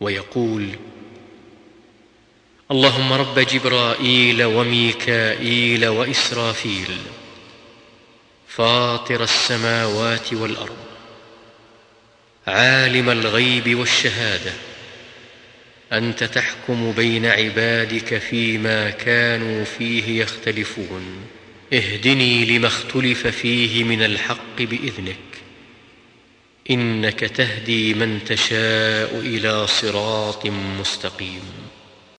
[0.00, 0.68] ويقول
[2.70, 6.96] اللهم رب جبرائيل وميكائيل وإسرافيل
[8.48, 10.76] فاطر السماوات والأرض
[12.46, 14.52] عالم الغيب والشهادة
[15.92, 21.26] أنت تحكم بين عبادك فيما كانوا فيه يختلفون
[21.72, 25.29] اهدني لما اختلف فيه من الحق بإذنك.
[26.70, 30.46] إنك تهدي من تشاء إلى صراط
[30.80, 31.69] مستقيم.